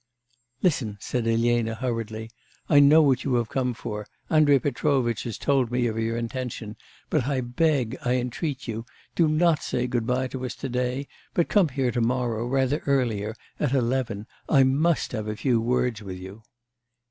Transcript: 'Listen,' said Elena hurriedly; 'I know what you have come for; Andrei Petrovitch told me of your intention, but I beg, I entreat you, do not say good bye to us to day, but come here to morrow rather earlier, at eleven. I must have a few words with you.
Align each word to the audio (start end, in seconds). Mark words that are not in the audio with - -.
'Listen,' 0.63 0.97
said 0.99 1.27
Elena 1.27 1.75
hurriedly; 1.75 2.31
'I 2.69 2.79
know 2.79 3.03
what 3.03 3.23
you 3.23 3.35
have 3.35 3.49
come 3.49 3.75
for; 3.75 4.07
Andrei 4.31 4.57
Petrovitch 4.57 5.25
told 5.37 5.69
me 5.69 5.85
of 5.85 5.99
your 5.99 6.17
intention, 6.17 6.75
but 7.11 7.27
I 7.27 7.41
beg, 7.41 7.95
I 8.03 8.15
entreat 8.15 8.67
you, 8.67 8.83
do 9.13 9.27
not 9.27 9.61
say 9.61 9.85
good 9.85 10.07
bye 10.07 10.27
to 10.29 10.43
us 10.43 10.55
to 10.55 10.69
day, 10.69 11.07
but 11.35 11.49
come 11.49 11.67
here 11.69 11.91
to 11.91 12.01
morrow 12.01 12.47
rather 12.47 12.79
earlier, 12.87 13.35
at 13.59 13.73
eleven. 13.73 14.25
I 14.49 14.63
must 14.63 15.11
have 15.11 15.27
a 15.27 15.35
few 15.35 15.61
words 15.61 16.01
with 16.01 16.17
you. 16.17 16.41